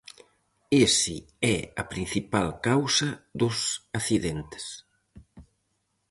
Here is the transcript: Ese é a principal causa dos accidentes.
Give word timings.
Ese 0.87 1.17
é 1.55 1.57
a 1.81 1.83
principal 1.93 2.47
causa 2.69 3.09
dos 3.39 3.57
accidentes. 3.99 4.65